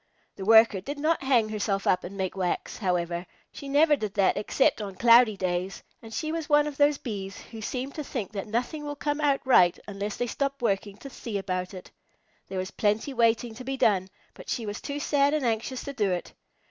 [0.35, 3.27] The Worker did not hang herself up and make wax, however.
[3.51, 7.37] She never did that except on cloudy days, and she was one of those Bees
[7.39, 11.09] who seem to think that nothing will come out right unless they stop working to
[11.11, 11.91] see about it.
[12.47, 15.93] There was plenty waiting to be done, but she was too sad and anxious to
[15.93, 16.33] do it.